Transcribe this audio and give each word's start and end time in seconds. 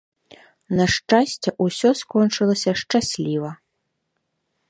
На 0.79 0.85
шчасце, 0.93 1.49
усё 1.65 1.89
скончылася 2.01 2.71
шчасліва. 2.83 3.51